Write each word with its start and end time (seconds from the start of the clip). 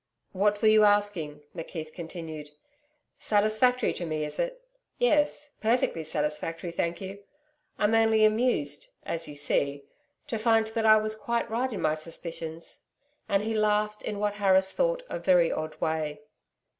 'What 0.31 0.63
were 0.63 0.67
you 0.67 0.83
asking?' 0.83 1.41
McKeith 1.55 1.93
continued. 1.93 2.49
'Satisfactory 3.19 3.93
to 3.93 4.03
me 4.07 4.25
is 4.25 4.39
it? 4.39 4.63
Yes, 4.97 5.53
perfectly 5.61 6.03
satisfactory, 6.03 6.71
thank 6.71 7.01
you.... 7.01 7.19
I'm 7.77 7.93
only 7.93 8.25
amused 8.25 8.89
as 9.03 9.27
you 9.27 9.35
see... 9.35 9.83
to 10.25 10.39
find 10.39 10.65
that 10.65 10.87
I 10.87 10.97
was 10.97 11.13
quite 11.13 11.47
right 11.51 11.71
in 11.71 11.83
my 11.83 11.93
suspicions.' 11.93 12.81
And 13.29 13.43
he 13.43 13.53
laughed 13.53 14.01
in 14.01 14.17
what 14.17 14.37
Harris 14.37 14.71
thought 14.71 15.03
a 15.07 15.19
very 15.19 15.51
odd 15.51 15.79
way. 15.79 16.21